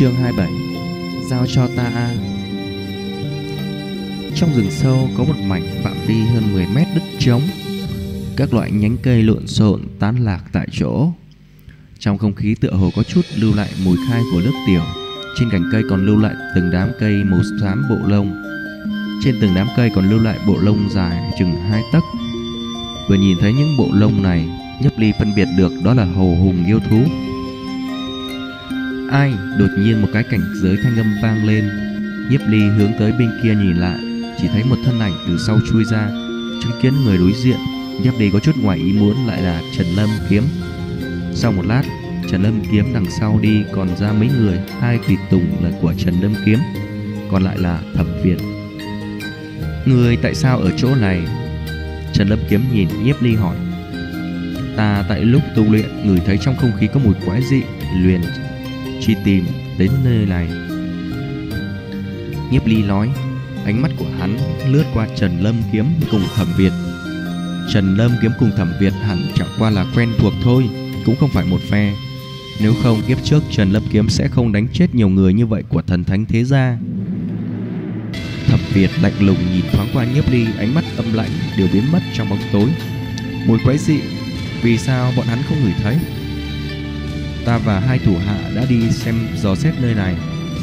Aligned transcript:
Chương 0.00 0.14
27 0.14 0.52
Giao 1.30 1.46
cho 1.46 1.68
ta 1.76 1.82
A. 1.82 2.14
Trong 4.34 4.54
rừng 4.54 4.70
sâu 4.70 5.08
có 5.18 5.24
một 5.24 5.34
mảnh 5.46 5.62
phạm 5.84 5.96
vi 6.06 6.14
hơn 6.14 6.52
10 6.52 6.66
mét 6.74 6.86
đất 6.94 7.02
trống. 7.18 7.42
Các 8.36 8.54
loại 8.54 8.70
nhánh 8.70 8.96
cây 9.02 9.22
lộn 9.22 9.46
xộn 9.46 9.80
tán 9.98 10.24
lạc 10.24 10.44
tại 10.52 10.68
chỗ. 10.72 11.08
Trong 11.98 12.18
không 12.18 12.34
khí 12.34 12.54
tựa 12.60 12.70
hồ 12.70 12.90
có 12.96 13.02
chút 13.02 13.20
lưu 13.36 13.54
lại 13.54 13.68
mùi 13.84 13.96
khai 14.08 14.22
của 14.32 14.40
nước 14.40 14.54
tiểu. 14.66 14.82
Trên 15.38 15.50
cành 15.50 15.64
cây 15.72 15.82
còn 15.90 16.06
lưu 16.06 16.18
lại 16.18 16.34
từng 16.54 16.70
đám 16.70 16.88
cây 16.98 17.24
màu 17.24 17.40
xám 17.60 17.84
bộ 17.90 18.08
lông. 18.08 18.42
Trên 19.24 19.34
từng 19.40 19.54
đám 19.54 19.68
cây 19.76 19.90
còn 19.94 20.10
lưu 20.10 20.22
lại 20.22 20.38
bộ 20.46 20.56
lông 20.60 20.88
dài 20.90 21.32
chừng 21.38 21.56
hai 21.56 21.82
tấc. 21.92 22.02
Vừa 23.08 23.16
nhìn 23.16 23.38
thấy 23.40 23.52
những 23.52 23.76
bộ 23.76 23.88
lông 23.92 24.22
này, 24.22 24.48
Nhấp 24.80 24.92
ly 24.98 25.12
phân 25.18 25.34
biệt 25.34 25.48
được 25.56 25.72
đó 25.84 25.94
là 25.94 26.04
hồ 26.04 26.36
hùng 26.42 26.64
yêu 26.66 26.80
thú. 26.90 27.04
Ai 29.10 29.34
đột 29.58 29.68
nhiên 29.78 30.02
một 30.02 30.08
cái 30.12 30.22
cảnh 30.22 30.40
giới 30.54 30.76
thanh 30.82 30.96
âm 30.96 31.14
vang 31.22 31.46
lên. 31.46 31.70
Nhiếp 32.30 32.40
ly 32.48 32.60
hướng 32.60 32.92
tới 32.98 33.12
bên 33.18 33.30
kia 33.42 33.54
nhìn 33.54 33.76
lại, 33.76 33.98
Chỉ 34.40 34.48
thấy 34.52 34.64
một 34.64 34.76
thân 34.84 35.00
ảnh 35.00 35.12
từ 35.26 35.38
sau 35.46 35.58
chui 35.70 35.84
ra, 35.84 36.08
Chứng 36.62 36.72
kiến 36.82 36.94
người 37.04 37.18
đối 37.18 37.32
diện. 37.32 37.58
Nhiếp 38.02 38.14
ly 38.18 38.30
có 38.32 38.40
chút 38.40 38.56
ngoài 38.56 38.78
ý 38.78 38.92
muốn 38.92 39.26
lại 39.26 39.42
là 39.42 39.62
Trần 39.76 39.86
Lâm 39.96 40.08
Kiếm. 40.28 40.42
Sau 41.34 41.52
một 41.52 41.66
lát, 41.66 41.82
Trần 42.30 42.42
Lâm 42.42 42.60
Kiếm 42.72 42.84
đằng 42.94 43.10
sau 43.20 43.38
đi 43.42 43.64
còn 43.72 43.96
ra 43.96 44.12
mấy 44.12 44.28
người, 44.38 44.58
Hai 44.80 44.98
tùy 45.06 45.16
tùng 45.30 45.64
là 45.64 45.70
của 45.80 45.94
Trần 45.98 46.14
Lâm 46.20 46.34
Kiếm, 46.44 46.58
Còn 47.30 47.42
lại 47.42 47.58
là 47.58 47.80
Thẩm 47.94 48.06
Việt 48.22 48.38
Người 49.86 50.16
tại 50.16 50.34
sao 50.34 50.58
ở 50.58 50.70
chỗ 50.76 50.94
này? 50.94 51.22
Trần 52.12 52.28
Lâm 52.28 52.38
Kiếm 52.48 52.60
nhìn 52.72 52.88
Nhiếp 53.04 53.22
ly 53.22 53.34
hỏi. 53.34 53.56
Ta 54.76 55.04
tại 55.08 55.20
lúc 55.20 55.42
tu 55.56 55.72
luyện 55.72 56.06
Người 56.06 56.20
thấy 56.26 56.38
trong 56.38 56.56
không 56.56 56.72
khí 56.80 56.88
có 56.94 57.00
mùi 57.04 57.14
quái 57.26 57.42
dị, 57.42 57.62
Liền 58.02 58.20
truy 59.00 59.16
tìm 59.24 59.46
đến 59.78 59.90
nơi 60.04 60.26
này. 60.26 60.48
Nhiếp 62.50 62.66
ly 62.66 62.82
nói, 62.82 63.10
Ánh 63.64 63.82
mắt 63.82 63.90
của 63.98 64.08
hắn 64.18 64.38
lướt 64.72 64.84
qua 64.94 65.08
Trần 65.16 65.40
Lâm 65.40 65.54
Kiếm 65.72 65.84
cùng 66.10 66.22
Thẩm 66.36 66.46
Việt. 66.56 66.72
Trần 67.72 67.96
Lâm 67.96 68.10
Kiếm 68.22 68.30
cùng 68.38 68.50
Thẩm 68.56 68.72
Việt 68.80 68.92
hẳn 68.92 69.18
chẳng 69.34 69.48
qua 69.58 69.70
là 69.70 69.86
quen 69.94 70.08
thuộc 70.18 70.32
thôi, 70.42 70.70
Cũng 71.04 71.16
không 71.16 71.30
phải 71.32 71.44
một 71.46 71.60
phe. 71.70 71.94
Nếu 72.62 72.74
không, 72.82 73.02
kiếp 73.08 73.24
trước 73.24 73.42
Trần 73.50 73.70
Lâm 73.70 73.82
Kiếm 73.90 74.08
sẽ 74.08 74.28
không 74.28 74.52
đánh 74.52 74.68
chết 74.72 74.94
nhiều 74.94 75.08
người 75.08 75.32
như 75.32 75.46
vậy 75.46 75.62
của 75.68 75.82
thần 75.82 76.04
thánh 76.04 76.24
thế 76.26 76.44
gia. 76.44 76.78
Thẩm 78.46 78.60
Việt 78.72 78.90
lạnh 79.02 79.12
lùng 79.20 79.38
nhìn 79.52 79.64
thoáng 79.72 79.88
qua 79.92 80.04
nhiếp 80.04 80.30
ly, 80.30 80.46
Ánh 80.58 80.74
mắt 80.74 80.84
âm 80.96 81.12
lạnh 81.12 81.30
đều 81.58 81.68
biến 81.72 81.92
mất 81.92 82.00
trong 82.14 82.30
bóng 82.30 82.40
tối. 82.52 82.68
Mùi 83.46 83.58
quái 83.64 83.78
dị, 83.78 84.00
Vì 84.62 84.78
sao 84.78 85.12
bọn 85.16 85.26
hắn 85.26 85.38
không 85.48 85.64
ngửi 85.64 85.74
thấy? 85.82 85.98
Ta 87.50 87.58
và 87.58 87.80
hai 87.80 87.98
thủ 87.98 88.16
hạ 88.26 88.50
đã 88.54 88.64
đi 88.68 88.90
xem 88.90 89.14
dò 89.36 89.54
xét 89.54 89.74
nơi 89.80 89.94
này. 89.94 90.16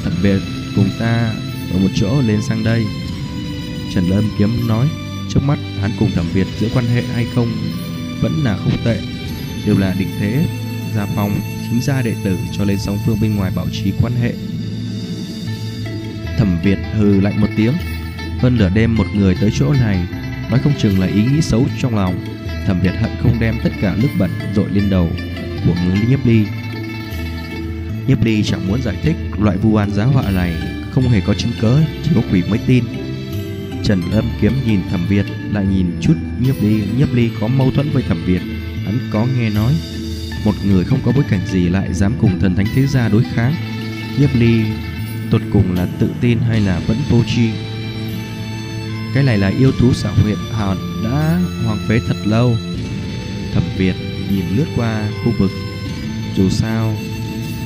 Thẩm 0.03 0.13
Việt 0.21 0.39
cùng 0.75 0.89
ta 0.99 1.33
ở 1.73 1.79
một 1.79 1.87
chỗ 1.95 2.21
lên 2.21 2.41
sang 2.41 2.63
đây. 2.63 2.85
Trần 3.93 4.09
Lâm 4.09 4.23
Kiếm 4.37 4.67
nói, 4.67 4.87
Trước 5.29 5.39
mắt 5.43 5.59
hắn 5.81 5.91
cùng 5.99 6.11
Thẩm 6.11 6.25
Việt 6.33 6.47
giữa 6.59 6.67
quan 6.73 6.85
hệ 6.85 7.01
hay 7.01 7.27
không 7.35 7.47
Vẫn 8.21 8.43
là 8.43 8.57
không 8.57 8.77
tệ. 8.85 8.99
Đều 9.65 9.77
là 9.77 9.95
định 9.99 10.07
thế, 10.19 10.45
Gia 10.95 11.05
phong, 11.15 11.39
chính 11.69 11.81
gia 11.81 12.01
đệ 12.01 12.15
tử 12.23 12.37
cho 12.51 12.63
lên 12.63 12.77
sóng 12.79 12.97
phương 13.05 13.17
bên 13.21 13.35
ngoài 13.35 13.51
bảo 13.55 13.67
trì 13.71 13.93
quan 14.01 14.13
hệ. 14.21 14.33
Thẩm 16.37 16.57
Việt 16.63 16.77
hừ 16.93 17.19
lạnh 17.19 17.41
một 17.41 17.49
tiếng. 17.57 17.73
Hơn 18.39 18.57
nửa 18.57 18.69
đêm 18.69 18.95
một 18.95 19.07
người 19.15 19.35
tới 19.41 19.51
chỗ 19.53 19.73
này, 19.73 20.07
Nói 20.49 20.59
không 20.63 20.73
chừng 20.77 20.99
là 20.99 21.07
ý 21.07 21.23
nghĩ 21.23 21.41
xấu 21.41 21.65
trong 21.81 21.95
lòng. 21.95 22.25
Thẩm 22.67 22.79
Việt 22.81 22.93
hận 23.01 23.11
không 23.21 23.39
đem 23.39 23.55
tất 23.63 23.71
cả 23.81 23.95
nước 24.01 24.09
bẩn 24.19 24.31
dội 24.55 24.69
lên 24.69 24.89
đầu 24.89 25.09
của 25.65 25.73
người 25.85 25.99
nhiếp 26.09 26.25
ly. 26.25 26.45
Nhiếp 28.07 28.23
ly 28.23 28.43
chẳng 28.43 28.67
muốn 28.67 28.81
giải 28.81 28.95
thích 29.03 29.15
loại 29.39 29.57
vu 29.57 29.71
oan 29.71 29.91
giá 29.91 30.03
họa 30.03 30.31
này 30.31 30.55
không 30.91 31.09
hề 31.09 31.21
có 31.21 31.33
chứng 31.33 31.51
cớ, 31.61 31.79
chỉ 32.03 32.11
có 32.15 32.21
quỷ 32.31 32.43
mới 32.49 32.59
tin. 32.67 32.83
Trần 33.83 34.01
Lâm 34.11 34.25
kiếm 34.41 34.53
nhìn 34.65 34.79
Thẩm 34.89 35.05
Việt, 35.09 35.25
lại 35.53 35.65
nhìn 35.65 35.97
chút 36.01 36.13
Nhiếp 36.39 36.55
ly, 36.61 36.83
Nhiếp 36.97 37.13
ly 37.13 37.29
có 37.41 37.47
mâu 37.47 37.71
thuẫn 37.71 37.89
với 37.89 38.03
Thẩm 38.03 38.23
Việt, 38.25 38.41
hắn 38.85 38.99
có 39.11 39.27
nghe 39.37 39.49
nói 39.49 39.73
một 40.45 40.53
người 40.65 40.85
không 40.85 40.99
có 41.05 41.11
bối 41.15 41.23
cảnh 41.29 41.47
gì 41.47 41.69
lại 41.69 41.93
dám 41.93 42.13
cùng 42.21 42.39
thần 42.39 42.55
thánh 42.55 42.65
thế 42.75 42.87
gia 42.87 43.09
đối 43.09 43.23
kháng. 43.23 43.55
Nhiếp 44.19 44.29
ly 44.35 44.65
tột 45.31 45.41
cùng 45.53 45.75
là 45.75 45.87
tự 45.99 46.09
tin 46.21 46.39
hay 46.39 46.59
là 46.59 46.79
vẫn 46.87 46.97
vô 47.09 47.23
tri? 47.35 47.49
Cái 49.13 49.23
này 49.23 49.37
là 49.37 49.47
yêu 49.47 49.71
thú 49.79 49.93
xảo 49.93 50.13
huyện 50.23 50.37
hòn 50.51 50.77
đã 51.03 51.39
hoang 51.65 51.79
phế 51.87 51.99
thật 52.07 52.17
lâu. 52.25 52.55
Thẩm 53.53 53.63
Việt 53.77 53.95
nhìn 54.31 54.45
lướt 54.55 54.65
qua 54.75 55.09
khu 55.23 55.31
vực 55.39 55.51
dù 56.35 56.49
sao 56.49 56.95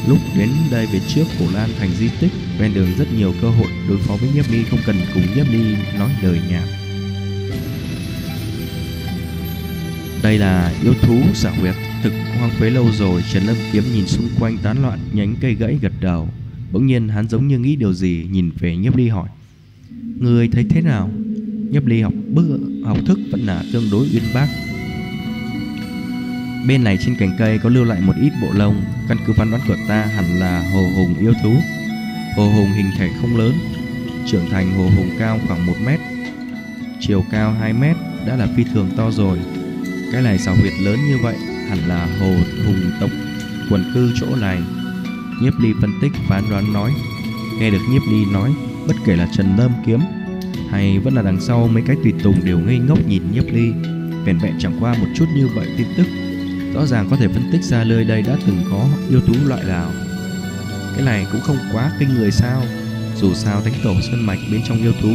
Lúc 0.08 0.18
đến 0.38 0.50
đây 0.72 0.86
về 0.86 1.00
trước, 1.08 1.24
cổ 1.40 1.46
Lan 1.54 1.70
thành 1.80 1.90
di 2.00 2.10
tích, 2.20 2.32
Ven 2.60 2.74
đường 2.74 2.88
rất 2.98 3.14
nhiều 3.18 3.34
cơ 3.42 3.50
hội 3.50 3.68
đối 3.90 3.98
phó 3.98 4.16
với 4.16 4.30
Nhiếp 4.36 4.46
Ly 4.52 4.64
Không 4.64 4.80
cần 4.86 4.96
cùng 5.14 5.24
Nhiếp 5.36 5.48
Ly 5.52 5.76
nói 6.00 6.10
lời 6.22 6.40
nhảm 6.50 6.68
Đây 10.24 10.38
là 10.38 10.74
yêu 10.84 10.94
thú 11.02 11.22
xảo 11.34 11.54
huyệt 11.56 11.76
Thực 12.04 12.14
hoang 12.38 12.52
phế 12.52 12.70
lâu 12.70 12.92
rồi, 12.92 13.24
Trần 13.34 13.44
Lâm 13.44 13.56
Kiếm 13.72 13.84
nhìn 13.94 14.08
xung 14.08 14.30
quanh 14.40 14.58
tán 14.58 14.82
loạn, 14.82 15.00
nhánh 15.14 15.36
cây 15.42 15.56
gãy 15.56 15.78
gật 15.82 15.94
đầu. 16.02 16.30
Bỗng 16.72 16.86
nhiên 16.86 17.08
hắn 17.10 17.30
giống 17.30 17.48
như 17.48 17.60
nghĩ 17.60 17.76
điều 17.76 17.94
gì, 17.94 18.28
Nhìn 18.32 18.52
về 18.60 18.76
Nhiếp 18.78 18.96
Ly 18.96 19.08
hỏi 19.08 19.30
Người 20.20 20.48
thấy 20.48 20.66
thế 20.70 20.82
nào? 20.82 21.10
Nhiếp 21.72 21.86
Ly 21.86 22.02
học 22.02 22.14
bức, 22.28 22.60
học 22.84 22.98
thức 23.06 23.20
vẫn 23.32 23.42
là 23.42 23.64
tương 23.74 23.90
đối 23.92 24.08
uyên 24.14 24.24
bác. 24.34 24.48
Bên 26.68 26.84
này 26.84 26.98
trên 26.98 27.16
cành 27.16 27.36
cây 27.38 27.60
có 27.60 27.70
lưu 27.70 27.84
lại 27.84 28.02
một 28.02 28.14
ít 28.22 28.32
bộ 28.42 28.48
lông. 28.54 28.82
Căn 29.08 29.18
cứ 29.26 29.34
phán 29.34 29.52
đoán 29.52 29.62
của 29.68 29.76
ta, 29.88 30.06
hẳn 30.06 30.40
là 30.40 30.64
hồ 30.74 30.82
hùng 30.96 31.16
yêu 31.20 31.34
thú. 31.44 31.56
Hồ 32.38 32.50
hùng 32.50 32.72
hình 32.72 32.92
thể 32.98 33.10
không 33.22 33.38
lớn, 33.38 33.54
Trưởng 34.26 34.50
thành 34.50 34.72
hồ 34.78 34.84
hùng 34.84 35.10
cao 35.20 35.40
khoảng 35.48 35.66
1 35.66 35.74
mét, 35.86 36.00
Chiều 37.00 37.26
cao 37.32 37.52
2 37.52 37.74
mét, 37.74 37.96
đã 38.28 38.36
là 38.36 38.48
phi 38.56 38.64
thường 38.64 38.90
to 38.98 39.12
rồi. 39.12 39.40
Cái 40.12 40.22
này 40.22 40.38
xào 40.38 40.56
huyệt 40.56 40.74
lớn 40.80 41.00
như 41.08 41.18
vậy, 41.24 41.36
Hẳn 41.70 41.80
là 41.88 42.08
hồ 42.20 42.34
hùng 42.66 42.92
tộc 43.00 43.10
quần 43.70 43.92
cư 43.94 44.12
chỗ 44.20 44.36
này. 44.36 44.62
Nhiếp 45.42 45.54
ly 45.60 45.70
phân 45.82 45.92
tích, 46.02 46.12
phán 46.28 46.44
đoán 46.50 46.74
nói, 46.74 46.92
Nghe 47.60 47.72
được 47.72 47.82
nhiếp 47.92 48.02
ly 48.12 48.26
nói, 48.34 48.54
Bất 48.88 48.96
kể 49.06 49.16
là 49.16 49.28
Trần 49.38 49.58
Lâm 49.58 49.72
Kiếm, 49.86 50.00
Hay 50.70 51.00
vẫn 51.00 51.14
là 51.14 51.22
đằng 51.22 51.42
sau 51.42 51.68
mấy 51.68 51.84
cái 51.88 51.96
tùy 52.04 52.14
tùng 52.24 52.46
đều 52.46 52.60
ngây 52.60 52.80
ngốc 52.80 53.08
nhìn 53.08 53.24
nhiếp 53.32 53.44
ly 53.54 53.72
Vẹn 54.26 54.38
vẹn 54.38 54.54
chẳng 54.60 54.78
qua 54.80 54.94
một 54.94 55.08
chút 55.16 55.26
như 55.36 55.48
vậy 55.56 55.68
tin 55.78 55.88
tức. 55.98 56.06
Rõ 56.74 56.86
ràng 56.86 57.08
có 57.10 57.16
thể 57.16 57.28
phân 57.28 57.50
tích 57.52 57.64
ra 57.64 57.84
nơi 57.84 58.04
đây 58.04 58.22
đã 58.22 58.38
từng 58.48 58.64
có 58.72 58.88
yêu 59.10 59.22
thú 59.28 59.34
loại 59.48 59.64
nào. 59.64 59.92
Cái 60.96 61.06
này 61.06 61.28
cũng 61.32 61.42
không 61.42 61.58
quá 61.74 61.92
kinh 62.00 62.10
người 62.10 62.32
sao? 62.32 62.64
Dù 63.16 63.34
sao 63.34 63.62
thánh 63.62 63.74
tổ 63.84 63.94
sơn 64.02 64.26
mạch 64.26 64.40
bên 64.52 64.62
trong 64.68 64.78
yêu 64.78 64.94
thú 65.02 65.10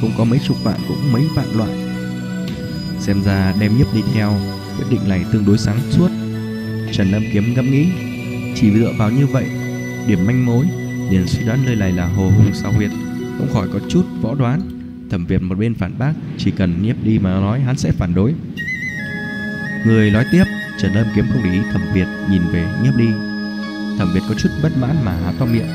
Không 0.00 0.10
có 0.18 0.24
mấy 0.24 0.38
chục 0.38 0.56
vạn 0.64 0.80
cũng 0.88 1.12
mấy 1.12 1.22
vạn 1.34 1.46
loại. 1.56 1.70
Xem 3.00 3.22
ra 3.22 3.54
đem 3.60 3.78
nhiếp 3.78 3.94
đi 3.94 4.02
theo, 4.14 4.40
Quyết 4.76 4.86
định 4.90 5.08
này 5.08 5.24
tương 5.32 5.44
đối 5.44 5.58
sáng 5.58 5.78
suốt. 5.90 6.08
Trần 6.92 7.10
Lâm 7.10 7.22
Kiếm 7.32 7.54
ngẫm 7.54 7.70
nghĩ, 7.70 7.86
Chỉ 8.54 8.70
dựa 8.72 8.92
vào 8.98 9.10
như 9.10 9.26
vậy, 9.26 9.46
Điểm 10.06 10.26
manh 10.26 10.46
mối, 10.46 10.66
liền 11.10 11.26
suy 11.26 11.44
đoán 11.44 11.58
nơi 11.66 11.76
này 11.76 11.92
là 11.92 12.06
hồ 12.06 12.30
hùng 12.30 12.50
sao 12.54 12.72
huyệt 12.72 12.90
Không 13.38 13.48
khỏi 13.52 13.68
có 13.72 13.78
chút 13.88 14.04
võ 14.22 14.34
đoán. 14.34 14.60
Thẩm 15.10 15.26
Việt 15.26 15.42
một 15.42 15.58
bên 15.58 15.74
phản 15.74 15.98
bác, 15.98 16.12
Chỉ 16.38 16.50
cần 16.50 16.82
nhiếp 16.82 16.96
đi 17.04 17.18
mà 17.18 17.30
nói 17.30 17.60
hắn 17.60 17.76
sẽ 17.76 17.92
phản 17.92 18.14
đối. 18.14 18.34
Người 19.86 20.10
nói 20.10 20.24
tiếp 20.32 20.44
Trần 20.78 20.94
Lâm 20.94 21.06
kiếm 21.14 21.26
không 21.32 21.42
để 21.44 21.52
ý, 21.52 21.58
Thẩm 21.72 21.82
Việt 21.94 22.06
nhìn 22.30 22.42
về, 22.52 22.66
nhấp 22.82 22.96
ly 22.96 23.08
Thẩm 23.98 24.12
Việt 24.14 24.20
có 24.28 24.34
chút 24.34 24.48
bất 24.62 24.76
mãn 24.76 24.96
mà 25.04 25.12
há 25.12 25.32
to 25.38 25.46
miệng. 25.46 25.68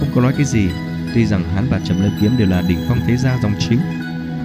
Không 0.00 0.08
có 0.14 0.20
nói 0.20 0.32
cái 0.36 0.44
gì, 0.46 0.68
Tuy 1.14 1.26
rằng 1.26 1.44
hắn 1.54 1.66
và 1.70 1.80
Trần 1.84 2.02
Lâm 2.02 2.12
kiếm 2.20 2.32
đều 2.38 2.48
là 2.48 2.62
đỉnh 2.68 2.78
phong 2.88 3.00
thế 3.06 3.16
gia 3.16 3.38
dòng 3.42 3.54
chính. 3.58 3.78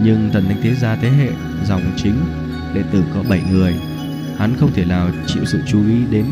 Nhưng 0.03 0.29
thần 0.33 0.45
thánh 0.45 0.61
thế 0.63 0.75
gia 0.75 0.95
thế 0.95 1.09
hệ 1.09 1.29
dòng 1.65 1.93
chính, 1.97 2.15
Đệ 2.73 2.83
tử 2.91 3.03
có 3.13 3.23
7 3.29 3.41
người, 3.51 3.75
Hắn 4.37 4.55
không 4.59 4.73
thể 4.73 4.85
nào 4.85 5.09
chịu 5.27 5.45
sự 5.45 5.59
chú 5.67 5.87
ý 5.87 5.95
đến. 6.11 6.25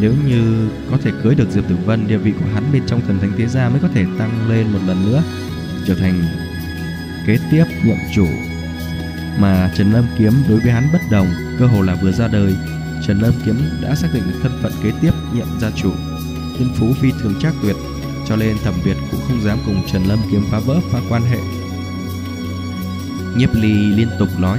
Nếu 0.00 0.12
như 0.26 0.68
có 0.90 0.98
thể 1.04 1.10
cưới 1.22 1.34
được 1.34 1.50
Diệp 1.50 1.68
Tử 1.68 1.76
Vân, 1.84 2.08
Địa 2.08 2.16
vị 2.16 2.32
của 2.40 2.46
hắn 2.54 2.64
bên 2.72 2.82
trong 2.86 3.00
thần 3.06 3.18
thánh 3.18 3.32
thế 3.38 3.46
gia 3.46 3.68
mới 3.68 3.80
có 3.80 3.88
thể 3.94 4.04
tăng 4.18 4.48
lên 4.48 4.72
một 4.72 4.80
lần 4.86 5.06
nữa, 5.06 5.22
Trở 5.86 5.94
thành 5.94 6.22
kế 7.26 7.38
tiếp 7.50 7.64
nhậm 7.84 7.96
chủ 8.14 8.26
mà 9.38 9.70
Trần 9.76 9.92
Lâm 9.92 10.04
Kiếm 10.18 10.32
đối 10.48 10.60
với 10.60 10.72
hắn 10.72 10.88
bất 10.92 11.00
đồng, 11.10 11.26
cơ 11.58 11.66
hồ 11.66 11.82
là 11.82 11.94
vừa 11.94 12.12
ra 12.12 12.28
đời, 12.28 12.56
Trần 13.06 13.20
Lâm 13.20 13.32
Kiếm 13.44 13.60
đã 13.82 13.94
xác 13.94 14.08
định 14.14 14.22
được 14.26 14.38
thân 14.42 14.52
phận 14.62 14.72
kế 14.82 14.92
tiếp 15.00 15.12
nhiệm 15.34 15.46
gia 15.60 15.70
chủ. 15.70 15.92
Thiên 16.58 16.74
phú 16.76 16.86
phi 17.00 17.08
thường 17.20 17.34
chắc 17.42 17.54
tuyệt, 17.62 17.76
cho 18.28 18.36
nên 18.36 18.56
Thẩm 18.64 18.74
Việt 18.84 18.96
cũng 19.10 19.20
không 19.28 19.42
dám 19.42 19.58
cùng 19.66 19.82
Trần 19.92 20.04
Lâm 20.04 20.18
Kiếm 20.30 20.44
phá 20.50 20.58
vỡ 20.58 20.80
phá 20.92 21.00
quan 21.08 21.22
hệ. 21.22 21.38
Nhiếp 23.36 23.54
Ly 23.54 23.72
liên 23.72 24.08
tục 24.18 24.28
nói, 24.38 24.58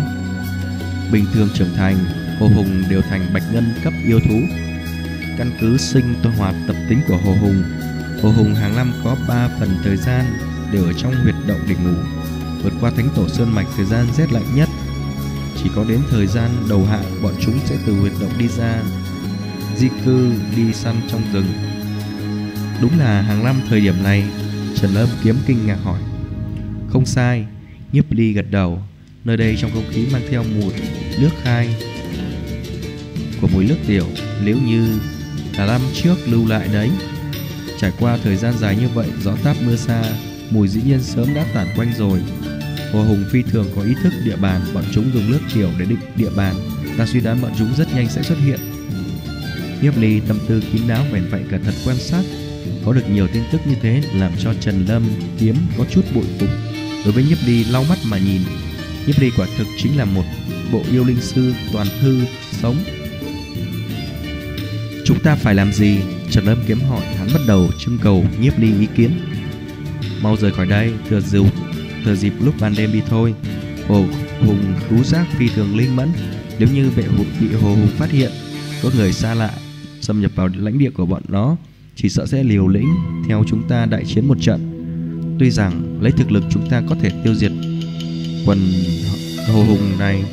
bình 1.12 1.26
thường 1.34 1.50
trưởng 1.54 1.76
thành, 1.76 1.98
Hồ 2.40 2.48
Hùng 2.48 2.84
đều 2.90 3.02
thành 3.02 3.34
bạch 3.34 3.44
ngân 3.54 3.74
cấp 3.84 3.94
yêu 4.06 4.20
thú. 4.20 4.40
Căn 5.38 5.52
cứ 5.62 5.78
sinh 5.78 6.16
tuần 6.24 6.34
hoạt 6.36 6.56
tập 6.68 6.76
tính 6.90 7.00
của 7.08 7.18
Hồ 7.18 7.36
Hùng, 7.42 7.64
Hồ 8.24 8.32
Hùng 8.32 8.56
hàng 8.56 8.76
năm 8.76 8.94
có 9.04 9.16
3 9.28 9.50
phần 9.60 9.70
thời 9.84 9.98
gian 9.98 10.26
đều 10.72 10.86
ở 10.86 10.94
trong 10.94 11.16
huyệt 11.24 11.36
động 11.48 11.60
để 11.68 11.76
ngủ 11.76 12.19
vượt 12.64 12.74
qua 12.82 12.92
thánh 12.92 13.10
tổ 13.16 13.28
sơn 13.28 13.56
mạch, 13.56 13.68
thời 13.76 13.86
gian 13.86 14.08
rét 14.18 14.32
lạnh 14.32 14.56
nhất. 14.56 14.70
Chỉ 15.64 15.70
có 15.76 15.84
đến 15.84 16.00
thời 16.10 16.28
gian 16.28 16.50
đầu 16.70 16.86
hạ, 16.86 17.04
bọn 17.24 17.34
chúng 17.40 17.60
sẽ 17.66 17.78
từ 17.86 18.00
huyệt 18.00 18.14
động 18.22 18.32
đi 18.38 18.48
ra, 18.48 18.82
di 19.78 19.90
cư 20.06 20.32
đi 20.56 20.74
săn 20.74 20.96
trong 21.08 21.22
rừng. 21.34 21.46
Đúng 22.82 23.00
là 23.00 23.22
hàng 23.22 23.44
năm 23.44 23.56
thời 23.70 23.82
điểm 23.82 24.04
này, 24.04 24.24
Trần 24.76 24.94
Lâm 24.94 25.08
kiếm 25.24 25.36
kinh 25.48 25.68
ngạc 25.68 25.78
hỏi. 25.84 26.00
Không 26.90 27.06
sai, 27.06 27.46
Nhiếp 27.92 28.12
ly 28.12 28.34
gật 28.34 28.46
đầu, 28.52 28.80
Nơi 29.24 29.38
đây 29.38 29.58
trong 29.60 29.72
không 29.74 29.84
khí 29.90 30.08
mang 30.12 30.22
theo 30.30 30.44
mùi 30.44 30.74
nước 31.20 31.30
khai 31.44 31.76
Của 33.42 33.48
mùi 33.54 33.66
nước 33.66 33.78
tiểu, 33.88 34.06
Nếu 34.44 34.58
như 34.66 35.00
là 35.58 35.66
năm 35.66 35.82
trước 35.94 36.16
lưu 36.26 36.48
lại 36.48 36.68
đấy. 36.74 36.90
Trải 37.78 37.92
qua 38.00 38.18
thời 38.24 38.36
gian 38.36 38.54
dài 38.58 38.76
như 38.76 38.88
vậy, 38.94 39.08
Gió 39.24 39.36
táp 39.44 39.56
mưa 39.66 39.76
xa 39.76 40.04
Mùi 40.52 40.68
dĩ 40.68 40.82
nhiên 40.86 41.04
sớm 41.04 41.34
đã 41.34 41.46
tản 41.54 41.68
quanh 41.76 41.94
rồi. 41.98 42.20
Hồ 42.94 43.04
Hùng 43.04 43.26
phi 43.32 43.42
thường 43.42 43.66
có 43.76 43.82
ý 43.82 43.94
thức 44.04 44.14
địa 44.26 44.36
bàn, 44.36 44.62
Bọn 44.74 44.84
chúng 44.92 45.12
dùng 45.14 45.32
nước 45.32 45.40
tiểu 45.54 45.70
để 45.80 45.86
định 45.86 46.00
địa 46.16 46.30
bàn. 46.36 46.56
Ta 46.98 47.06
suy 47.06 47.20
đoán 47.20 47.42
bọn 47.42 47.52
chúng 47.58 47.76
rất 47.78 47.96
nhanh 47.96 48.10
sẽ 48.10 48.24
xuất 48.24 48.38
hiện. 48.46 48.60
Nhiếp 49.82 49.98
ly 49.98 50.20
tâm 50.28 50.40
tư 50.48 50.64
kín 50.72 50.82
đáo 50.88 51.06
bèn 51.14 51.24
vậy 51.32 51.42
cẩn 51.52 51.64
thận 51.64 51.74
quan 51.86 51.98
sát. 51.98 52.24
Có 52.86 52.94
được 52.94 53.10
nhiều 53.10 53.28
tin 53.34 53.44
tức 53.52 53.62
như 53.68 53.76
thế 53.82 54.02
Làm 54.14 54.32
cho 54.40 54.54
Trần 54.54 54.86
Lâm 54.88 55.04
kiếm 55.40 55.56
có 55.78 55.86
chút 55.90 56.02
bội 56.16 56.26
phục. 56.40 56.50
Đối 57.06 57.14
với 57.14 57.24
nhiếp 57.24 57.38
ly 57.46 57.64
lau 57.64 57.84
mắt 57.84 57.98
mà 58.06 58.18
nhìn. 58.18 58.42
Nhiếp 59.08 59.20
ly 59.20 59.32
quả 59.38 59.48
thực 59.58 59.68
chính 59.78 59.98
là 59.98 60.06
một 60.06 60.24
bộ 60.72 60.82
yêu 60.92 61.04
linh 61.04 61.22
sư 61.22 61.54
toàn 61.74 61.88
thư 62.02 62.22
sống. 62.52 62.76
Chúng 65.06 65.20
ta 65.20 65.36
phải 65.36 65.56
làm 65.56 65.74
gì? 65.74 65.98
Trần 66.32 66.46
Lâm 66.46 66.58
kiếm 66.68 66.80
hỏi, 66.80 67.06
hắn 67.18 67.28
bắt 67.34 67.42
đầu 67.48 67.70
trưng 67.80 67.98
cầu 68.04 68.26
nhiếp 68.42 68.60
ly 68.60 68.80
ý 68.80 68.88
kiến. 68.96 69.12
Mau 70.22 70.38
rời 70.38 70.52
khỏi 70.52 70.66
đây, 70.66 70.94
thừa 71.10 71.20
dịp, 71.20 71.44
thừa 72.06 72.16
dịp 72.16 72.34
lúc 72.40 72.56
ban 72.60 72.74
đêm 72.78 72.94
đi 72.94 73.02
thôi. 73.10 73.34
Hồ 73.90 74.06
Hùng 74.46 74.74
khú 74.90 75.04
giác 75.04 75.28
phi 75.38 75.48
thường 75.48 75.78
linh 75.78 75.96
mẫn 75.96 76.10
Nếu 76.60 76.70
như 76.74 76.90
vệ 76.90 77.04
hụt 77.04 77.28
bị 77.42 77.48
Hồ 77.62 77.70
Hùng 77.70 77.88
phát 77.98 78.12
hiện 78.12 78.32
Có 78.84 78.90
người 78.96 79.14
xa 79.14 79.34
lạ 79.34 79.52
xâm 80.02 80.22
nhập 80.22 80.32
vào 80.36 80.50
lãnh 80.56 80.78
địa 80.80 80.90
của 80.90 81.06
bọn 81.06 81.22
nó 81.28 81.56
Chỉ 81.96 82.10
sợ 82.10 82.26
sẽ 82.26 82.44
liều 82.44 82.68
lĩnh 82.68 82.96
theo 83.28 83.44
chúng 83.48 83.68
ta 83.68 83.86
đại 83.86 84.06
chiến 84.06 84.28
một 84.28 84.38
trận. 84.42 84.76
Tuy 85.40 85.52
rằng 85.52 85.98
lấy 86.02 86.12
thực 86.12 86.32
lực 86.32 86.44
chúng 86.50 86.70
ta 86.70 86.82
có 86.90 86.96
thể 87.02 87.12
tiêu 87.24 87.36
diệt 87.36 87.52
quần 88.46 88.60
Hồ 89.54 89.64
Hùng 89.64 90.00
này 90.00 90.24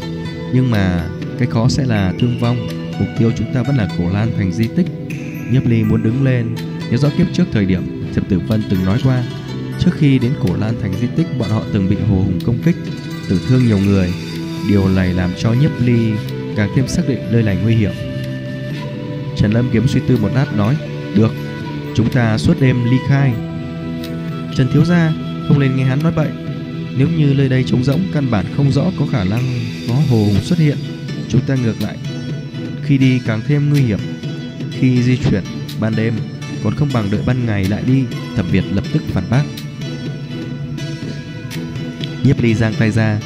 Nhưng 0.54 0.70
mà 0.70 1.08
cái 1.38 1.48
khó 1.48 1.68
sẽ 1.68 1.84
là 1.86 2.14
thương 2.20 2.38
vong. 2.40 2.68
Mục 2.98 3.08
tiêu 3.18 3.32
chúng 3.36 3.54
ta 3.54 3.62
vẫn 3.62 3.76
là 3.76 3.88
cổ 3.98 4.10
lan 4.10 4.32
thành 4.36 4.52
di 4.52 4.68
tích. 4.76 4.86
Nhiếp 5.50 5.66
ly 5.66 5.84
muốn 5.84 6.02
đứng 6.02 6.24
lên 6.24 6.54
Nhớ 6.90 6.96
rõ 6.96 7.08
kiếp 7.18 7.26
trước 7.32 7.44
thời 7.52 7.66
điểm 7.66 8.12
Diệp 8.14 8.28
Tử 8.28 8.40
Vân 8.48 8.62
từng 8.70 8.84
nói 8.84 9.00
qua 9.04 9.24
Trước 9.86 9.94
khi 9.98 10.18
đến 10.18 10.32
cổ 10.42 10.56
lan 10.56 10.74
thành 10.82 10.92
di 11.00 11.06
tích, 11.16 11.26
Bọn 11.38 11.50
họ 11.50 11.62
từng 11.72 11.88
bị 11.88 11.96
Hồ 11.96 12.16
Hùng 12.16 12.38
công 12.46 12.58
kích, 12.64 12.76
Tử 13.28 13.40
thương 13.48 13.66
nhiều 13.66 13.78
người. 13.78 14.12
Điều 14.68 14.88
này 14.88 15.14
làm 15.14 15.30
cho 15.38 15.52
nhiếp 15.52 15.70
ly 15.80 16.12
càng 16.56 16.70
thêm 16.76 16.88
xác 16.88 17.02
định 17.08 17.18
nơi 17.30 17.42
này 17.42 17.58
nguy 17.62 17.74
hiểm. 17.74 17.92
Trần 19.36 19.52
Lâm 19.52 19.70
kiếm 19.72 19.88
suy 19.88 20.00
tư 20.08 20.16
một 20.16 20.28
lát 20.34 20.56
nói, 20.56 20.76
Được, 21.14 21.32
Chúng 21.94 22.10
ta 22.10 22.38
suốt 22.38 22.60
đêm 22.60 22.84
ly 22.84 22.96
khai. 23.08 23.32
Trần 24.56 24.68
Thiếu 24.72 24.84
Gia, 24.84 25.12
Không 25.48 25.60
nên 25.60 25.76
nghe 25.76 25.84
hắn 25.84 26.02
nói 26.02 26.12
bậy. 26.16 26.28
Nếu 26.98 27.08
như 27.08 27.34
nơi 27.36 27.48
đây 27.48 27.64
trống 27.64 27.84
rỗng, 27.84 28.00
Căn 28.12 28.30
bản 28.30 28.44
không 28.56 28.72
rõ 28.72 28.84
có 28.98 29.06
khả 29.12 29.24
năng 29.24 29.42
có 29.88 29.94
Hồ 29.94 30.16
Hùng 30.16 30.40
xuất 30.42 30.58
hiện. 30.58 30.76
Chúng 31.28 31.40
ta 31.40 31.54
ngược 31.54 31.82
lại, 31.82 31.96
Khi 32.84 32.98
đi 32.98 33.20
càng 33.26 33.40
thêm 33.48 33.70
nguy 33.70 33.80
hiểm. 33.80 33.98
Khi 34.70 35.02
di 35.02 35.16
chuyển 35.16 35.42
ban 35.80 35.96
đêm, 35.96 36.14
Còn 36.64 36.74
không 36.74 36.88
bằng 36.94 37.08
đợi 37.10 37.20
ban 37.26 37.46
ngày 37.46 37.64
lại 37.64 37.82
đi, 37.86 38.04
Thẩm 38.36 38.46
Việt 38.50 38.64
lập 38.74 38.84
tức 38.92 39.02
phản 39.12 39.24
bác. 39.30 39.42
Nhiếp 42.26 42.42
ly 42.42 42.54
giang 42.54 42.74
tay 42.78 42.90
ra, 42.90 43.18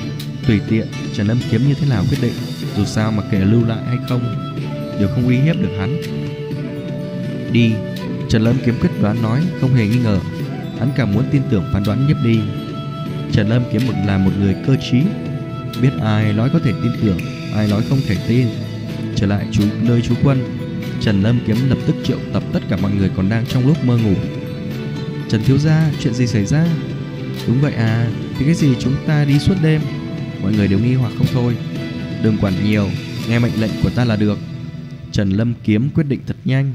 Tùy 0.47 0.61
tiện 0.69 0.87
Trần 1.15 1.27
Lâm 1.27 1.39
kiếm 1.51 1.69
như 1.69 1.75
thế 1.75 1.87
nào 1.89 2.05
quyết 2.11 2.19
định, 2.23 2.33
Dù 2.77 2.85
sao 2.85 3.13
mà 3.13 3.23
kể 3.31 3.39
lưu 3.39 3.65
lại 3.67 3.79
hay 3.87 3.99
không, 4.09 4.53
Đều 4.99 5.09
không 5.09 5.27
uy 5.27 5.37
hiếp 5.37 5.57
được 5.63 5.77
hắn. 5.79 6.03
Đi, 7.53 7.73
Trần 8.29 8.43
Lâm 8.43 8.57
kiếm 8.65 8.75
quyết 8.81 8.91
đoán 9.03 9.23
nói, 9.23 9.41
Không 9.61 9.75
hề 9.75 9.87
nghi 9.87 9.99
ngờ, 9.99 10.19
Hắn 10.79 10.91
càng 10.97 11.15
muốn 11.15 11.25
tin 11.31 11.43
tưởng 11.51 11.65
phán 11.73 11.83
đoán 11.85 12.07
nhiếp 12.07 12.17
ly. 12.25 12.39
Trần 13.33 13.49
Lâm 13.49 13.63
kiếm 13.73 13.87
một, 13.87 13.93
là 14.07 14.19
một 14.19 14.31
người 14.41 14.57
cơ 14.67 14.77
trí, 14.91 15.03
Biết 15.83 15.93
ai 16.03 16.33
nói 16.33 16.51
có 16.53 16.59
thể 16.59 16.73
tin 16.83 16.93
tưởng, 17.03 17.19
Ai 17.55 17.69
nói 17.69 17.83
không 17.89 17.99
thể 18.09 18.17
tin. 18.29 18.47
Trở 19.17 19.27
lại 19.27 19.47
chú, 19.53 19.63
nơi 19.83 20.03
chú 20.03 20.15
quân, 20.25 20.45
Trần 21.01 21.23
Lâm 21.23 21.41
kiếm 21.47 21.57
lập 21.69 21.79
tức 21.87 21.97
triệu 22.05 22.19
tập 22.33 22.43
tất 22.53 22.61
cả 22.69 22.77
mọi 22.83 22.91
người 22.93 23.11
còn 23.17 23.29
đang 23.29 23.47
trong 23.47 23.67
lúc 23.67 23.85
mơ 23.85 23.97
ngủ. 23.97 24.15
Trần 25.29 25.43
Thiếu 25.45 25.59
Gia, 25.59 25.91
chuyện 26.01 26.15
gì 26.15 26.27
xảy 26.27 26.45
ra? 26.45 26.67
Đúng 27.47 27.61
vậy 27.61 27.73
à 27.73 28.07
thì 28.41 28.47
cái 28.47 28.55
gì 28.55 28.75
chúng 28.79 28.97
ta 29.07 29.25
đi 29.25 29.39
suốt 29.39 29.55
đêm? 29.63 29.81
Mọi 30.43 30.53
người 30.53 30.69
đều 30.69 30.79
nghi 30.79 30.95
hoặc 30.95 31.13
không 31.19 31.27
thôi. 31.33 31.57
Đừng 32.23 32.39
quản 32.39 32.65
nhiều, 32.65 32.89
Nghe 33.29 33.39
mệnh 33.39 33.61
lệnh 33.61 33.71
của 33.83 33.91
ta 33.91 34.05
là 34.05 34.17
được. 34.17 34.39
Trần 35.13 35.31
Lâm 35.31 35.55
Kiếm 35.65 35.91
quyết 35.95 36.07
định 36.07 36.21
thật 36.27 36.37
nhanh, 36.45 36.75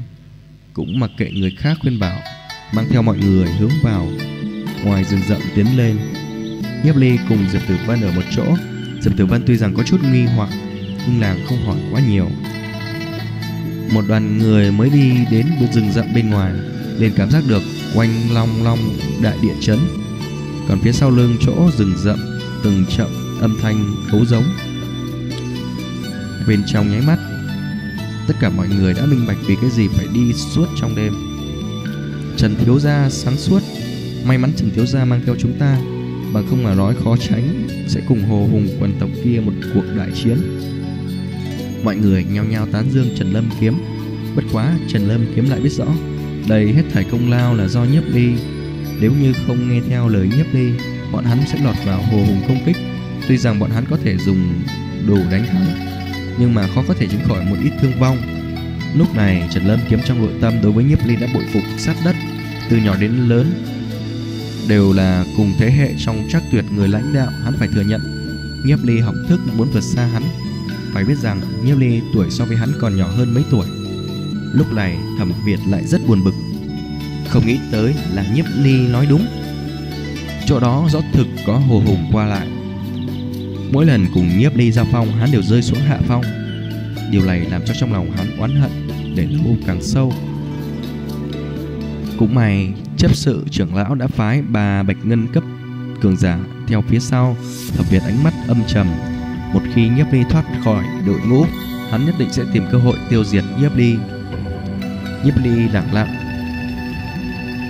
Cũng 0.72 1.00
mặc 1.00 1.10
kệ 1.18 1.30
người 1.30 1.50
khác 1.58 1.78
khuyên 1.80 1.98
bảo, 1.98 2.18
Mang 2.72 2.86
theo 2.90 3.02
mọi 3.02 3.18
người 3.18 3.48
hướng 3.48 3.70
vào. 3.82 4.08
Ngoài 4.84 5.04
rừng 5.04 5.20
rậm 5.28 5.40
tiến 5.54 5.66
lên 5.76 5.96
Nhiếp 6.84 6.96
Ly 6.96 7.18
cùng 7.28 7.38
Diệp 7.52 7.62
Tử 7.68 7.76
Vân 7.86 8.00
ở 8.00 8.12
một 8.12 8.24
chỗ. 8.36 8.44
Diệp 9.00 9.16
Tử 9.16 9.26
Vân 9.26 9.42
tuy 9.46 9.56
rằng 9.56 9.74
có 9.74 9.82
chút 9.82 10.00
nghi 10.12 10.24
hoặc, 10.24 10.50
Nhưng 11.06 11.20
nàng 11.20 11.38
không 11.48 11.66
hỏi 11.66 11.78
quá 11.92 12.00
nhiều. 12.08 12.28
Một 13.92 14.04
đoàn 14.08 14.38
người 14.38 14.72
mới 14.72 14.90
đi 14.90 15.12
đến 15.30 15.46
rừng 15.72 15.92
rậm 15.92 16.06
bên 16.14 16.30
ngoài, 16.30 16.52
liền 16.98 17.12
cảm 17.16 17.30
giác 17.30 17.44
được 17.48 17.62
quanh 17.94 18.10
long 18.34 18.64
long 18.64 18.78
đại 19.22 19.36
địa 19.42 19.54
chấn. 19.60 19.78
Còn 20.68 20.78
phía 20.80 20.92
sau 20.92 21.10
lưng 21.10 21.36
chỗ 21.40 21.70
rừng 21.78 21.94
rậm, 21.96 22.18
Từng 22.64 22.84
chậm 22.96 23.08
âm 23.40 23.56
thanh 23.62 23.94
khấu 24.10 24.24
giống. 24.24 24.44
Bên 26.48 26.62
trong 26.66 26.90
nháy 26.90 27.00
mắt, 27.00 27.18
Tất 28.26 28.34
cả 28.40 28.50
mọi 28.50 28.68
người 28.68 28.94
đã 28.94 29.06
minh 29.06 29.24
bạch 29.28 29.36
vì 29.46 29.56
cái 29.60 29.70
gì 29.70 29.88
phải 29.88 30.06
đi 30.14 30.32
suốt 30.32 30.66
trong 30.76 30.96
đêm. 30.96 31.14
Trần 32.36 32.54
Thiếu 32.64 32.80
Gia 32.80 33.10
sáng 33.10 33.36
suốt. 33.36 33.62
May 34.24 34.38
mắn 34.38 34.52
Trần 34.56 34.70
Thiếu 34.70 34.86
Gia 34.86 35.04
mang 35.04 35.20
theo 35.26 35.34
chúng 35.38 35.58
ta 35.58 35.78
Bằng 36.32 36.46
không 36.50 36.64
mà 36.64 36.74
nói 36.74 36.94
khó 37.04 37.16
tránh, 37.16 37.68
Sẽ 37.88 38.00
cùng 38.08 38.22
Hồ 38.22 38.48
Hùng 38.52 38.68
quần 38.80 38.92
tộc 39.00 39.10
kia 39.24 39.40
một 39.44 39.52
cuộc 39.74 39.84
đại 39.96 40.10
chiến. 40.14 40.38
Mọi 41.84 41.96
người 41.96 42.24
nhao 42.24 42.44
nhao 42.44 42.66
tán 42.66 42.90
dương 42.90 43.08
Trần 43.16 43.32
Lâm 43.32 43.50
Kiếm. 43.60 43.74
Bất 44.36 44.42
quá 44.52 44.78
Trần 44.88 45.08
Lâm 45.08 45.26
Kiếm 45.34 45.50
lại 45.50 45.60
biết 45.60 45.72
rõ, 45.72 45.86
Đây 46.48 46.72
hết 46.72 46.82
thảy 46.92 47.04
công 47.04 47.30
lao 47.30 47.54
là 47.54 47.68
do 47.68 47.84
nhiếp 47.84 48.02
ly 48.06 48.32
nếu 49.00 49.12
như 49.22 49.32
không 49.46 49.68
nghe 49.68 49.80
theo 49.88 50.08
lời 50.08 50.28
nhiếp 50.36 50.46
ly 50.54 50.72
Bọn 51.12 51.24
hắn 51.24 51.38
sẽ 51.46 51.58
lọt 51.64 51.76
vào 51.86 52.02
Hồ 52.02 52.18
Hùng 52.18 52.42
công 52.48 52.60
kích 52.66 52.76
Tuy 53.28 53.36
rằng 53.36 53.58
bọn 53.58 53.70
hắn 53.70 53.84
có 53.90 53.96
thể 54.04 54.16
dùng 54.16 54.62
đồ 55.06 55.16
đánh 55.30 55.46
thắng 55.46 55.96
nhưng 56.38 56.54
mà 56.54 56.66
khó 56.74 56.82
có 56.88 56.94
thể 56.94 57.06
tránh 57.06 57.28
khỏi 57.28 57.44
một 57.44 57.56
ít 57.62 57.72
thương 57.80 58.00
vong. 58.00 58.18
Lúc 58.94 59.14
này 59.14 59.48
Trần 59.52 59.66
Lâm 59.66 59.80
kiếm 59.88 60.00
trong 60.04 60.22
nội 60.22 60.32
tâm 60.40 60.54
đối 60.62 60.72
với 60.72 60.84
Nhiếp 60.84 61.06
Ly 61.06 61.16
đã 61.16 61.26
bội 61.34 61.44
phục 61.52 61.62
sát 61.78 61.96
đất, 62.04 62.16
từ 62.70 62.76
nhỏ 62.76 62.96
đến 63.00 63.12
lớn 63.28 63.52
đều 64.68 64.92
là 64.92 65.24
cùng 65.36 65.52
thế 65.58 65.70
hệ 65.70 65.94
trong 65.98 66.28
chắc 66.28 66.42
tuyệt 66.52 66.64
người 66.74 66.88
lãnh 66.88 67.14
đạo, 67.14 67.28
hắn 67.44 67.54
phải 67.58 67.68
thừa 67.68 67.82
nhận. 67.82 68.00
Nhiếp 68.64 68.78
Ly 68.84 68.98
học 68.98 69.14
thức 69.28 69.40
muốn 69.56 69.68
vượt 69.72 69.80
xa 69.80 70.06
hắn, 70.06 70.22
phải 70.92 71.04
biết 71.04 71.18
rằng 71.22 71.40
Nhiếp 71.64 71.78
Ly 71.78 72.00
tuổi 72.14 72.30
so 72.30 72.44
với 72.44 72.56
hắn 72.56 72.72
còn 72.80 72.96
nhỏ 72.96 73.08
hơn 73.08 73.34
mấy 73.34 73.44
tuổi. 73.50 73.66
Lúc 74.52 74.72
này 74.72 74.98
Thẩm 75.18 75.32
Việt 75.44 75.58
lại 75.68 75.86
rất 75.86 76.00
buồn 76.08 76.24
bực, 76.24 76.34
không 77.36 77.46
nghĩ 77.46 77.58
tới 77.72 77.94
là 78.14 78.24
Nhiếp 78.34 78.44
Ly 78.62 78.88
nói 78.88 79.06
đúng. 79.10 79.26
Chỗ 80.46 80.60
đó 80.60 80.88
rõ 80.90 81.00
thực 81.12 81.26
có 81.46 81.58
hồ 81.58 81.82
hùng 81.86 82.10
qua 82.12 82.26
lại. 82.26 82.48
Mỗi 83.72 83.86
lần 83.86 84.06
cùng 84.14 84.38
nhiếp 84.38 84.56
ly 84.56 84.72
ra 84.72 84.84
phong, 84.92 85.12
Hắn 85.12 85.32
đều 85.32 85.42
rơi 85.42 85.62
xuống 85.62 85.78
hạ 85.78 85.98
phong. 86.08 86.22
Điều 87.10 87.24
này 87.24 87.40
làm 87.40 87.62
cho 87.66 87.74
trong 87.74 87.92
lòng 87.92 88.10
hắn 88.10 88.38
oán 88.38 88.56
hận, 88.56 88.70
Để 89.16 89.26
lâu 89.26 89.56
càng 89.66 89.82
sâu. 89.82 90.12
Cũng 92.18 92.34
may, 92.34 92.72
chấp 92.96 93.16
sự 93.16 93.44
trưởng 93.50 93.74
lão 93.74 93.94
đã 93.94 94.06
phái 94.06 94.42
bà 94.42 94.82
bạch 94.82 95.06
ngân 95.06 95.26
cấp 95.32 95.42
cường 96.00 96.16
giả 96.16 96.38
theo 96.66 96.82
phía 96.88 97.00
sau, 97.00 97.36
thẩm 97.76 97.86
việt 97.90 98.02
ánh 98.02 98.24
mắt 98.24 98.34
âm 98.48 98.62
trầm. 98.66 98.86
Một 99.52 99.60
khi 99.74 99.88
nhiếp 99.88 100.12
ly 100.12 100.22
thoát 100.30 100.44
khỏi 100.64 100.84
đội 101.06 101.20
ngũ, 101.28 101.44
hắn 101.90 102.06
nhất 102.06 102.14
định 102.18 102.32
sẽ 102.32 102.42
tìm 102.52 102.64
cơ 102.72 102.78
hội 102.78 102.96
tiêu 103.10 103.24
diệt 103.24 103.44
nhiếp 103.60 103.76
ly. 103.76 103.96
Nhiếp 105.24 105.34
ly 105.44 105.68
lặng 105.68 105.94
lặng 105.94 106.15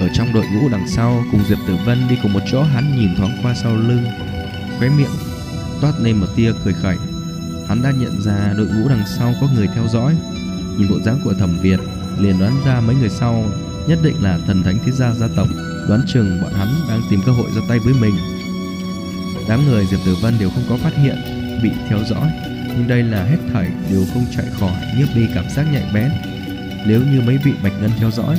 ở 0.01 0.09
trong 0.15 0.33
đội 0.33 0.45
ngũ 0.47 0.69
đằng 0.69 0.89
sau 0.89 1.25
cùng 1.33 1.45
diệp 1.49 1.59
tử 1.67 1.77
vân 1.87 2.09
đi 2.09 2.19
cùng 2.23 2.33
một 2.33 2.43
chỗ 2.51 2.63
hắn 2.63 2.97
nhìn 2.97 3.17
thoáng 3.17 3.39
qua 3.43 3.55
sau 3.55 3.77
lưng 3.77 4.05
khóe 4.79 4.89
miệng 4.89 5.11
toát 5.81 5.93
lên 6.01 6.17
một 6.17 6.27
tia 6.37 6.53
cười 6.65 6.75
khẩy. 6.75 6.97
Hắn 7.69 7.83
đã 7.83 7.91
nhận 7.91 8.21
ra 8.21 8.55
đội 8.57 8.67
ngũ 8.67 8.89
đằng 8.89 9.05
sau 9.19 9.35
có 9.41 9.49
người 9.55 9.69
theo 9.75 9.89
dõi. 9.89 10.17
Nhìn 10.79 10.89
bộ 10.91 11.01
dáng 11.01 11.21
của 11.25 11.35
Thẩm 11.35 11.59
Việt, 11.63 11.81
liền 12.19 12.39
đoán 12.39 12.53
ra 12.67 12.81
mấy 12.81 12.97
người 12.97 13.09
sau 13.09 13.45
nhất 13.87 13.99
định 14.03 14.23
là 14.23 14.39
thần 14.47 14.63
thánh 14.63 14.79
thế 14.85 14.93
gia 14.93 15.15
gia 15.15 15.29
tộc. 15.37 15.49
Đoán 15.89 16.01
chừng 16.07 16.43
bọn 16.43 16.53
hắn 16.53 16.69
đang 16.89 17.01
tìm 17.11 17.21
cơ 17.27 17.33
hội 17.33 17.51
ra 17.57 17.63
tay 17.69 17.79
với 17.79 17.95
mình. 18.01 18.15
Đám 19.49 19.65
người 19.67 19.87
Diệp 19.87 20.01
Tử 20.07 20.17
Vân 20.23 20.35
đều 20.41 20.51
không 20.51 20.65
có 20.69 20.77
phát 20.77 20.93
hiện 20.95 21.17
bị 21.63 21.71
theo 21.89 21.99
dõi, 22.05 22.31
nhưng 22.77 22.89
đây 22.89 23.03
là 23.03 23.25
hết 23.25 23.39
thảy 23.53 23.71
đều 23.91 24.05
không 24.15 24.25
chạy 24.37 24.47
khỏi 24.61 24.73
nhiếp 24.99 25.09
đi 25.15 25.29
cảm 25.35 25.45
giác 25.51 25.67
nhạy 25.73 25.91
bén. 25.95 26.11
Nếu 26.87 27.01
như 27.13 27.21
mấy 27.21 27.39
vị 27.45 27.53
bạch 27.63 27.73
ngân 27.81 27.91
theo 27.99 28.11
dõi 28.11 28.39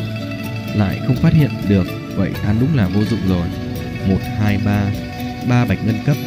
lại 0.75 0.99
không 1.07 1.15
phát 1.15 1.33
hiện 1.33 1.49
được, 1.67 1.87
vậy 2.15 2.31
hắn 2.43 2.57
đúng 2.59 2.75
là 2.75 2.87
vô 2.87 3.05
dụng 3.05 3.27
rồi. 3.27 3.47
Một, 4.07 4.19
hai, 4.39 4.59
ba, 4.65 4.91
ba 5.49 5.65
bạch 5.65 5.85
ngân 5.85 5.97
cấp. 6.05 6.17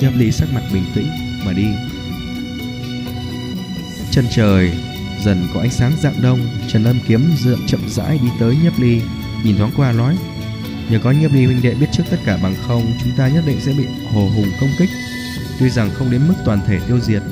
Nhâm 0.00 0.18
Ly 0.18 0.32
sắc 0.32 0.48
mặt 0.54 0.62
bình 0.72 0.84
tĩnh 0.94 1.08
mà 1.46 1.52
đi. 1.52 1.66
Chân 4.10 4.24
trời 4.30 4.72
dần 5.24 5.46
có 5.54 5.60
ánh 5.60 5.70
sáng 5.70 5.92
dạng 6.02 6.22
đông. 6.22 6.40
Trần 6.68 6.82
Lâm 6.82 6.98
kiếm 7.06 7.32
dựa 7.38 7.56
chậm 7.66 7.80
rãi 7.88 8.18
đi 8.22 8.28
tới 8.40 8.56
Nhấp 8.62 8.72
Ly 8.78 9.00
Nhìn 9.44 9.56
thoáng 9.56 9.70
qua 9.76 9.92
nói 9.92 10.16
Nhờ 10.90 10.98
có 11.04 11.10
nhấp 11.10 11.32
ly 11.32 11.44
huynh 11.44 11.62
đệ 11.62 11.74
biết 11.74 11.86
trước 11.92 12.02
tất 12.10 12.16
cả 12.24 12.38
bằng 12.42 12.54
không 12.66 12.92
Chúng 13.02 13.12
ta 13.16 13.28
nhất 13.28 13.44
định 13.46 13.60
sẽ 13.60 13.72
bị 13.78 13.86
hồ 14.12 14.28
hùng 14.34 14.48
công 14.60 14.70
kích. 14.78 14.88
Tuy 15.60 15.70
rằng 15.70 15.90
không 15.94 16.10
đến 16.10 16.20
mức 16.28 16.34
toàn 16.44 16.60
thể 16.66 16.80
tiêu 16.86 17.00
diệt 17.00 17.22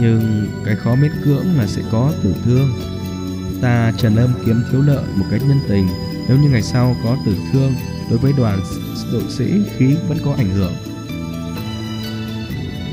Nhưng 0.00 0.48
cái 0.64 0.76
khó 0.76 0.94
miễn 0.94 1.12
cưỡng 1.24 1.46
là 1.58 1.66
sẽ 1.66 1.82
có 1.92 2.12
tử 2.22 2.34
thương. 2.44 2.70
Ta 3.62 3.92
Trần 3.98 4.16
Âm 4.16 4.30
kiếm 4.46 4.62
thiếu 4.70 4.82
nợ 4.82 5.02
một 5.16 5.24
cách 5.30 5.40
nhân 5.48 5.60
tình. 5.68 5.88
Nếu 6.28 6.38
như 6.38 6.48
ngày 6.48 6.62
sau 6.62 6.96
có 7.04 7.16
tử 7.26 7.36
thương, 7.52 7.74
Đối 8.10 8.18
với 8.18 8.32
đoàn 8.36 8.60
đội 9.12 9.22
sĩ, 9.28 9.44
khí 9.76 9.96
vẫn 10.08 10.18
có 10.24 10.34
ảnh 10.34 10.50
hưởng. 10.50 10.74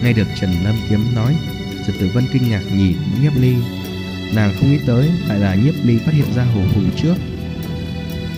Nghe 0.03 0.13
được 0.13 0.27
Trần 0.39 0.51
Lâm 0.63 0.75
kiếm 0.89 1.15
nói, 1.15 1.36
Trần 1.88 1.95
Tử 2.00 2.09
Vân 2.13 2.24
kinh 2.33 2.50
ngạc 2.50 2.62
nhìn 2.77 2.97
Nhiếp 3.21 3.31
Ly. 3.36 3.55
Nàng 4.36 4.53
không 4.59 4.71
nghĩ 4.71 4.79
tới, 4.88 5.09
lại 5.27 5.39
là 5.39 5.55
Nhiếp 5.55 5.74
Ly 5.83 5.97
phát 5.97 6.13
hiện 6.13 6.33
ra 6.36 6.43
hồ 6.43 6.62
hùng 6.75 6.89
trước. 6.95 7.15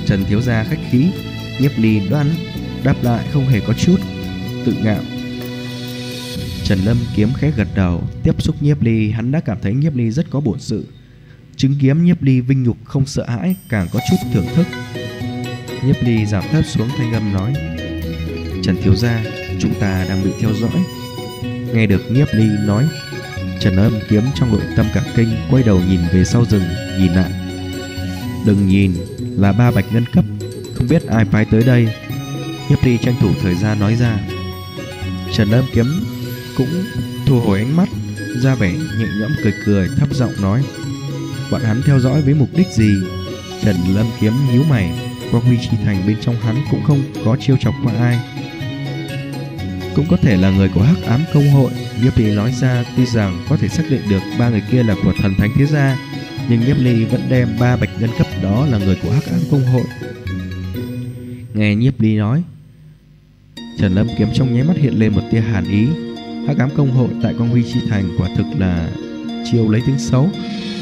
Trần 0.05 0.25
Thiếu 0.25 0.41
Gia 0.41 0.63
khách 0.63 0.79
khí, 0.91 1.11
Nhiếp 1.59 1.71
Ly 1.77 2.09
đoán, 2.09 2.27
Đáp 2.83 2.95
lại 3.01 3.27
không 3.33 3.45
hề 3.45 3.59
có 3.59 3.73
chút 3.73 3.97
Tự 4.65 4.73
ngạo. 4.83 5.01
Trần 6.63 6.79
Lâm 6.79 6.97
kiếm 7.15 7.29
khẽ 7.33 7.51
gật 7.57 7.67
đầu, 7.75 8.03
Tiếp 8.23 8.41
xúc 8.41 8.55
Nhiếp 8.61 8.81
Ly, 8.81 9.11
Hắn 9.11 9.31
đã 9.31 9.39
cảm 9.39 9.57
thấy 9.61 9.73
Nhiếp 9.73 9.95
Ly 9.95 10.11
rất 10.11 10.29
có 10.29 10.39
bổn 10.39 10.59
sự. 10.59 10.85
Chứng 11.59 11.75
kiếm 11.81 12.05
Nhiếp 12.05 12.23
Ly 12.23 12.41
vinh 12.41 12.63
nhục 12.63 12.77
không 12.85 13.05
sợ 13.05 13.25
hãi, 13.27 13.55
Càng 13.69 13.87
có 13.93 13.99
chút 14.09 14.15
thưởng 14.33 14.45
thức. 14.55 14.67
Nhiếp 15.85 15.95
Ly 16.03 16.25
giảm 16.25 16.43
thấp 16.51 16.65
xuống 16.65 16.89
thanh 16.97 17.13
âm 17.13 17.33
nói, 17.33 17.53
Trần 18.63 18.77
Thiếu 18.83 18.95
Gia, 18.95 19.23
Chúng 19.59 19.73
ta 19.79 20.05
đang 20.09 20.23
bị 20.23 20.31
theo 20.39 20.53
dõi. 20.53 20.83
Nghe 21.73 21.87
được 21.87 22.11
Nhiếp 22.11 22.27
Ly 22.33 22.49
nói, 22.65 22.87
Trần 23.59 23.75
Âm 23.75 23.93
kiếm 24.09 24.23
trong 24.35 24.51
nội 24.51 24.61
tâm 24.75 24.85
cả 24.93 25.03
kinh 25.15 25.29
Quay 25.51 25.63
đầu 25.63 25.81
nhìn 25.89 25.99
về 26.13 26.25
sau 26.25 26.45
rừng, 26.45 26.63
Nhìn 26.99 27.13
lại. 27.13 27.31
Đừng 28.45 28.67
nhìn, 28.67 28.93
là 29.37 29.51
ba 29.51 29.71
bạch 29.71 29.93
ngân 29.93 30.05
cấp, 30.13 30.25
Không 30.75 30.87
biết 30.87 31.07
ai 31.07 31.25
phái 31.25 31.45
tới 31.45 31.63
đây. 31.63 31.93
Nhiếp 32.69 32.83
Ly 32.83 32.97
tranh 32.97 33.15
thủ 33.19 33.29
thời 33.41 33.55
gian 33.55 33.79
nói 33.79 33.95
ra. 33.95 34.19
Trần 35.33 35.51
Âm 35.51 35.65
kiếm 35.73 35.85
cũng 36.57 36.83
thu 37.25 37.39
hồi 37.39 37.59
ánh 37.59 37.77
mắt, 37.77 37.89
ra 38.41 38.55
vẻ 38.55 38.71
nhẹ 38.71 39.05
nhõm 39.19 39.31
cười 39.43 39.53
cười, 39.65 39.87
thấp 39.97 40.09
giọng 40.13 40.33
nói 40.41 40.63
bọn 41.51 41.61
hắn 41.61 41.81
theo 41.85 41.99
dõi 41.99 42.21
với 42.21 42.33
mục 42.33 42.49
đích 42.55 42.67
gì? 42.67 42.93
Trần 43.63 43.75
lâm 43.95 44.05
kiếm 44.19 44.33
nhíu 44.51 44.63
mày. 44.63 44.91
Qua 45.31 45.39
huy 45.39 45.57
chi 45.61 45.77
thành 45.85 46.07
bên 46.07 46.17
trong 46.21 46.35
hắn 46.35 46.55
cũng 46.71 46.83
không 46.83 47.03
có 47.25 47.37
chiêu 47.39 47.57
chọc 47.59 47.73
qua 47.83 47.93
ai. 47.93 48.19
Cũng 49.95 50.05
có 50.09 50.17
thể 50.17 50.37
là 50.37 50.49
người 50.49 50.69
của 50.75 50.81
hắc 50.81 50.97
ám 51.03 51.21
công 51.33 51.49
hội. 51.49 51.71
Nhiếp 52.03 52.17
ly 52.17 52.35
nói 52.35 52.53
ra, 52.61 52.83
tuy 52.97 53.05
rằng 53.05 53.45
có 53.49 53.57
thể 53.57 53.67
xác 53.67 53.83
định 53.89 54.01
được 54.09 54.21
ba 54.39 54.49
người 54.49 54.63
kia 54.71 54.83
là 54.83 54.95
của 55.03 55.13
thần 55.21 55.35
thánh 55.35 55.51
thế 55.55 55.65
gia, 55.65 55.97
nhưng 56.49 56.59
nhiếp 56.59 56.77
ly 56.79 57.05
vẫn 57.05 57.21
đem 57.29 57.47
ba 57.59 57.77
bạch 57.77 57.89
ngân 57.99 58.09
cấp 58.17 58.27
đó 58.43 58.65
là 58.65 58.77
người 58.77 58.99
của 59.03 59.11
hắc 59.11 59.23
ám 59.25 59.39
công 59.51 59.63
hội. 59.63 59.83
Nghe 61.53 61.75
nhiếp 61.75 62.01
ly 62.01 62.15
nói, 62.15 62.43
trần 63.79 63.95
lâm 63.95 64.07
kiếm 64.17 64.27
trong 64.33 64.53
nháy 64.53 64.63
mắt 64.63 64.77
hiện 64.77 64.99
lên 64.99 65.13
một 65.13 65.21
tia 65.31 65.41
hàn 65.41 65.63
ý. 65.63 65.87
Hắc 66.47 66.57
ám 66.57 66.69
công 66.77 66.91
hội 66.91 67.09
tại 67.23 67.33
quang 67.33 67.49
huy 67.49 67.63
chi 67.63 67.79
thành 67.89 68.09
quả 68.17 68.29
thực 68.37 68.45
là 68.57 68.89
chiêu 69.51 69.69
lấy 69.69 69.81
tiếng 69.85 69.99
xấu 69.99 70.29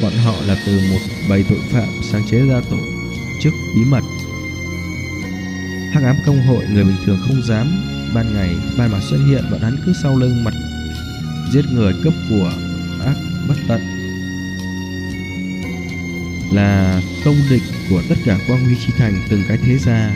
bọn 0.01 0.13
họ 0.23 0.33
là 0.47 0.57
từ 0.65 0.79
một 0.91 0.99
bầy 1.29 1.43
tội 1.49 1.59
phạm 1.71 1.87
sáng 2.11 2.23
chế 2.31 2.39
ra 2.39 2.61
tổ 2.69 2.77
chức 3.39 3.53
bí 3.75 3.81
mật. 3.85 4.03
Hắc 5.91 6.03
ám 6.03 6.15
công 6.25 6.41
hội 6.41 6.65
người 6.73 6.83
bình 6.83 6.97
thường 7.05 7.19
không 7.27 7.41
dám 7.47 7.67
ban 8.13 8.33
ngày 8.33 8.55
ban 8.77 8.91
mặt 8.91 8.99
xuất 9.09 9.17
hiện, 9.27 9.43
bọn 9.51 9.61
hắn 9.61 9.77
cứ 9.85 9.93
sau 10.03 10.17
lưng 10.17 10.43
mặt 10.43 10.53
giết 11.51 11.65
người 11.73 11.93
cướp 12.03 12.13
của 12.29 12.51
ác 13.05 13.15
bất 13.47 13.55
tận. 13.67 13.81
Là 16.51 17.01
công 17.25 17.35
địch 17.49 17.61
của 17.89 18.01
tất 18.09 18.15
cả 18.25 18.37
quang 18.47 18.65
huy 18.65 18.75
chi 18.75 18.93
thành 18.97 19.21
từng 19.29 19.43
cái 19.47 19.57
thế 19.57 19.77
gia. 19.77 20.11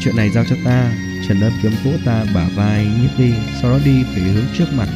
Chuyện 0.00 0.16
này 0.16 0.30
giao 0.30 0.44
cho 0.44 0.56
ta, 0.64 0.92
Trần 1.28 1.40
Lâm 1.40 1.52
kiếm 1.62 1.72
vỗ 1.84 1.90
ta 2.04 2.24
bả 2.34 2.48
vai 2.54 2.86
nhíp 3.02 3.10
đi, 3.18 3.32
Sau 3.62 3.70
đó 3.70 3.78
đi 3.84 4.02
về 4.02 4.22
hướng 4.22 4.46
trước 4.58 4.72
mặt. 4.72 4.86